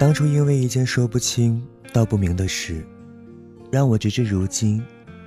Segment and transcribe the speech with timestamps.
[0.00, 1.62] 当初因为一件说不清
[1.92, 2.82] 道不明的事，
[3.70, 4.82] 让我直至如今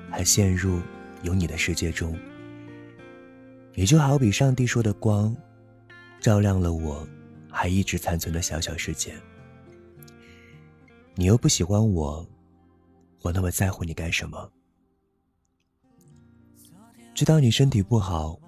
[0.09, 0.81] 还陷入
[1.21, 2.17] 有你的世界中。
[3.75, 5.37] 也就好比上帝说的光，
[6.19, 7.07] 照亮了我
[7.51, 9.13] 还一直残存的小小世界。
[11.13, 12.27] 你又不喜欢我，
[13.21, 14.51] 我那么在乎你干什么？
[17.13, 18.39] 知道你身体不好，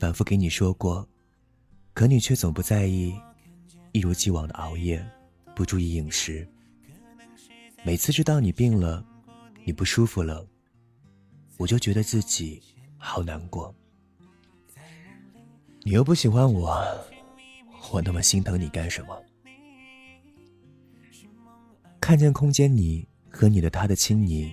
[0.00, 1.08] 反复给你说过，
[1.94, 3.14] 可你却总不在意，
[3.92, 5.00] 一如既往的熬夜，
[5.60, 6.48] 不注意饮食。
[7.82, 9.04] 每次知道你病了，
[9.62, 10.48] 你不舒服了，
[11.58, 12.62] 我就觉得自己
[12.96, 13.74] 好难过。
[15.82, 16.82] 你又不喜欢我，
[17.92, 19.22] 我那么心疼你干什么？
[22.00, 24.50] 看见空间你和你的他的亲昵，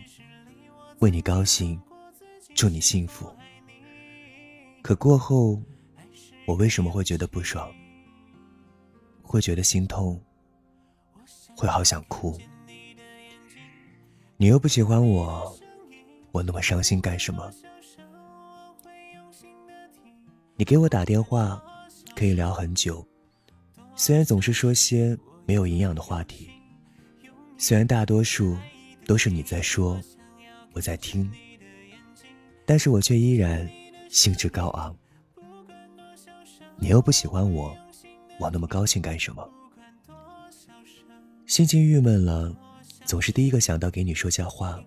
[1.00, 1.80] 为你高兴，
[2.54, 3.34] 祝你幸福。
[4.82, 5.64] 可过后，
[6.46, 7.74] 我为什么会觉得不爽？
[9.22, 10.22] 会觉得心痛？
[11.58, 12.38] 会好想哭？
[14.38, 15.58] 你又不喜欢我，
[16.32, 17.52] 我那么伤心干什么？
[20.56, 21.60] 你给我打电话，
[22.16, 23.04] 可以聊很久，
[23.96, 26.48] 虽然总是说些没有营养的话题，
[27.58, 28.56] 虽然大多数
[29.08, 30.00] 都是你在说，
[30.74, 31.30] 我在听，
[32.66, 33.68] 但是我却依然。
[34.10, 34.96] 兴致高昂，
[36.78, 37.76] 你又不喜欢我，
[38.40, 39.48] 我那么高兴干什么？
[41.58, 42.56] 心情郁闷了，
[43.04, 44.80] 总是第一个想到给你说下话，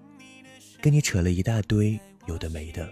[0.81, 2.89] 跟你扯了一大堆有的没的，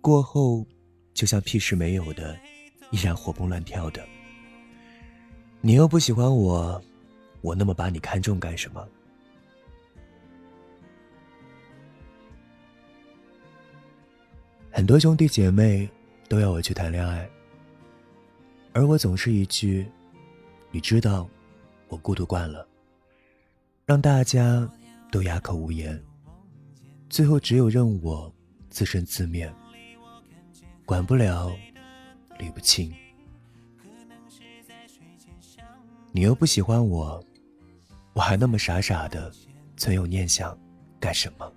[0.00, 0.66] 过后
[1.12, 2.34] 就像屁事没有的，
[2.90, 4.02] 依然活蹦乱跳的。
[5.60, 6.82] 你又不喜欢我，
[7.42, 8.88] 我那么把你看重干什么？
[14.70, 15.86] 很多兄弟姐妹
[16.30, 17.28] 都要我去谈恋爱，
[18.72, 19.86] 而我总是一句
[20.72, 21.28] “你知道，
[21.88, 22.66] 我孤独惯了”，
[23.90, 24.70] 让大家
[25.10, 26.00] 都哑口无言。
[27.08, 28.32] 最后只有任我
[28.68, 29.52] 自生自灭，
[30.86, 31.50] 管不了，
[32.38, 32.94] 理不清。
[36.12, 37.20] 你又不喜欢我，
[38.12, 39.28] 我还那么傻傻的
[39.76, 40.56] 存有念想，
[41.00, 41.52] 干什么？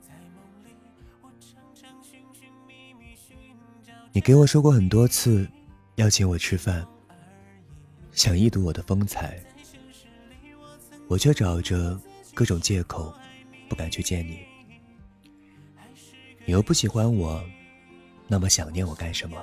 [4.12, 5.48] 你给我说过很多次，
[5.98, 6.84] 要请我吃饭，
[8.12, 9.40] 想一睹我的风采，
[11.08, 12.02] 我却找着
[12.34, 13.14] 各种借口，
[13.70, 14.40] 不敢去见你。
[16.46, 17.44] 你又不喜欢我，
[18.28, 19.38] 那么想念我干什么？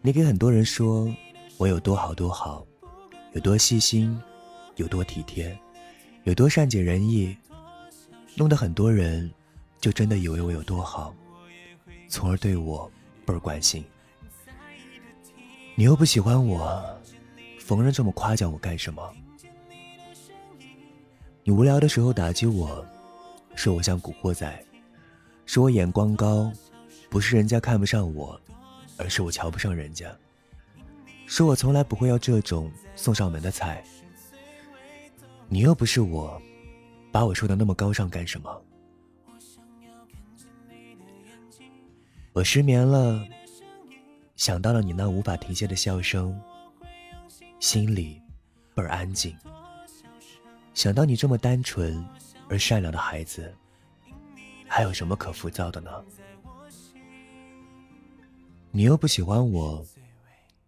[0.00, 1.14] 你给很多人说
[1.56, 2.66] 我有多好多好，
[3.32, 4.18] 有多细心，
[4.76, 5.56] 有多体贴，
[6.24, 7.36] 有多善解人意，
[8.34, 9.30] 弄得很多人
[9.80, 11.14] 就真的以为我有多好。
[12.08, 12.90] 从而对我
[13.26, 13.84] 倍儿关心，
[15.74, 16.82] 你又不喜欢我，
[17.58, 19.14] 逢人这么夸奖我干什么？
[21.48, 22.84] 你无聊的时候打击我，
[23.54, 24.62] 说我像古惑仔，
[25.46, 26.52] 说我眼光高，
[27.08, 28.38] 不是人家看不上我，
[28.98, 30.14] 而是我瞧不上人家，
[31.24, 33.82] 说我从来不会要这种送上门的菜。
[35.48, 36.38] 你又不是我，
[37.10, 38.62] 把我说的那么高尚干什么？
[42.34, 43.26] 我失眠了，
[44.36, 46.38] 想到了你那无法停歇的笑声，
[47.58, 48.20] 心里
[48.74, 49.34] 倍儿安静。
[50.78, 52.06] 想到你这么单纯
[52.48, 53.52] 而善良的孩子，
[54.68, 55.90] 还有什么可浮躁的呢？
[58.70, 59.84] 你又不喜欢我，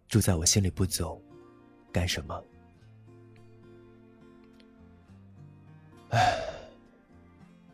[0.09, 1.17] 住在我心里不走，
[1.93, 2.43] 干什么？
[6.09, 6.37] 唉，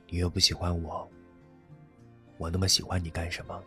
[0.07, 1.09] 你又不喜欢我，
[2.37, 3.63] 我那么喜欢你干什么？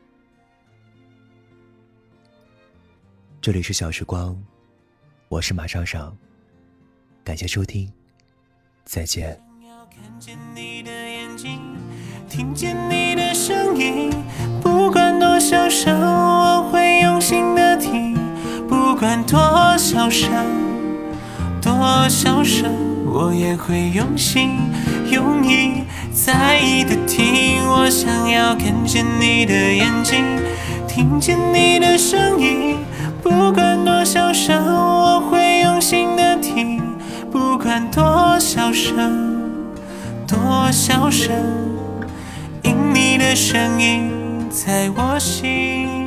[3.40, 4.40] 这里是小时光，
[5.26, 6.16] 我是马上上，
[7.24, 7.92] 感谢收听，
[8.84, 9.38] 再见。
[9.90, 11.58] 看见你的眼睛
[12.28, 14.10] 听见你的声音，
[14.62, 18.14] 不管多小声，我会用心的听；
[18.68, 20.30] 不管多小声，
[21.60, 22.72] 多小声，
[23.06, 24.58] 我也会用心
[25.10, 27.66] 用意在意的听。
[27.66, 30.24] 我想要看见你的眼睛，
[30.86, 32.76] 听见你的声音。
[40.70, 41.34] 笑声，
[42.62, 45.99] 因你的声音在我心。